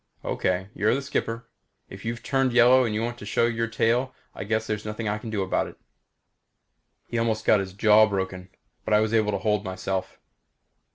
"Okay 0.25 0.67
you're 0.73 0.95
the 0.95 1.01
skipper. 1.03 1.47
If 1.87 2.05
you've 2.05 2.23
turned 2.23 2.53
yellow 2.53 2.85
and 2.85 3.03
want 3.05 3.19
to 3.19 3.25
show 3.27 3.45
your 3.45 3.67
tail 3.67 4.15
I 4.33 4.45
guess 4.45 4.65
there's 4.65 4.83
nothing 4.83 5.07
I 5.07 5.19
can 5.19 5.29
do 5.29 5.43
about 5.43 5.67
it." 5.67 5.77
He 7.05 7.19
almost 7.19 7.45
got 7.45 7.59
his 7.59 7.73
jaw 7.73 8.07
broken, 8.07 8.49
but 8.83 8.95
I 8.95 8.99
was 8.99 9.13
able 9.13 9.31
to 9.31 9.37
hold 9.37 9.63
myself. 9.63 10.17